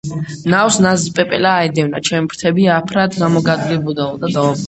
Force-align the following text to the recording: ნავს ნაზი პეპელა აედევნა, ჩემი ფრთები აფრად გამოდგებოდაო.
ნავს 0.51 0.77
ნაზი 0.85 1.11
პეპელა 1.19 1.51
აედევნა, 1.57 2.01
ჩემი 2.09 2.31
ფრთები 2.33 2.67
აფრად 2.79 3.21
გამოდგებოდაო. 3.25 4.49